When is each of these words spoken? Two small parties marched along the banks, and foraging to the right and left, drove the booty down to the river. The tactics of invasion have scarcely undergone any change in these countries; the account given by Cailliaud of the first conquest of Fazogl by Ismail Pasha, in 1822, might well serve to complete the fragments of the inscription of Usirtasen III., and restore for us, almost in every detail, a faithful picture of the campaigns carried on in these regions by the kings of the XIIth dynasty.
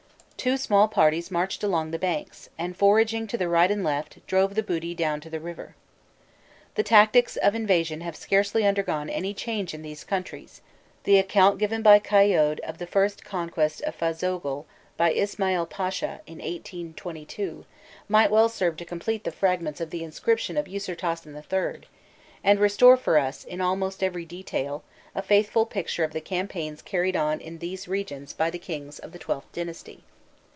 Two 0.43 0.57
small 0.57 0.87
parties 0.87 1.29
marched 1.29 1.61
along 1.63 1.91
the 1.91 1.99
banks, 1.99 2.49
and 2.57 2.75
foraging 2.75 3.27
to 3.27 3.37
the 3.37 3.47
right 3.47 3.69
and 3.69 3.83
left, 3.83 4.25
drove 4.25 4.55
the 4.55 4.63
booty 4.63 4.95
down 4.95 5.21
to 5.21 5.29
the 5.29 5.39
river. 5.39 5.75
The 6.73 6.81
tactics 6.81 7.35
of 7.37 7.53
invasion 7.53 8.01
have 8.01 8.15
scarcely 8.15 8.65
undergone 8.65 9.07
any 9.07 9.35
change 9.35 9.75
in 9.75 9.83
these 9.83 10.03
countries; 10.03 10.61
the 11.03 11.19
account 11.19 11.59
given 11.59 11.83
by 11.83 11.99
Cailliaud 11.99 12.59
of 12.61 12.79
the 12.79 12.87
first 12.87 13.23
conquest 13.23 13.83
of 13.83 13.95
Fazogl 13.95 14.65
by 14.97 15.11
Ismail 15.13 15.67
Pasha, 15.67 16.21
in 16.25 16.39
1822, 16.39 17.67
might 18.09 18.31
well 18.31 18.49
serve 18.49 18.77
to 18.77 18.83
complete 18.83 19.23
the 19.25 19.31
fragments 19.31 19.79
of 19.79 19.91
the 19.91 20.03
inscription 20.03 20.57
of 20.57 20.65
Usirtasen 20.65 21.35
III., 21.35 21.87
and 22.43 22.59
restore 22.59 22.97
for 22.97 23.19
us, 23.19 23.45
almost 23.59 24.01
in 24.01 24.07
every 24.07 24.25
detail, 24.25 24.83
a 25.13 25.21
faithful 25.21 25.67
picture 25.67 26.03
of 26.03 26.13
the 26.13 26.19
campaigns 26.21 26.81
carried 26.81 27.15
on 27.15 27.39
in 27.39 27.59
these 27.59 27.87
regions 27.87 28.33
by 28.33 28.49
the 28.49 28.57
kings 28.57 28.97
of 28.97 29.11
the 29.11 29.19
XIIth 29.19 29.43
dynasty. 29.53 30.03